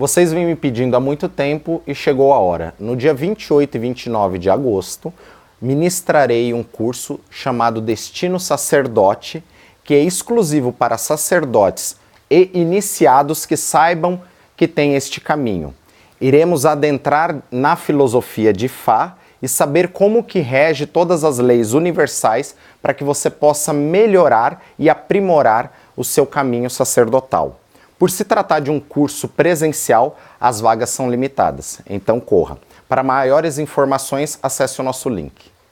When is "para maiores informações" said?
32.88-34.38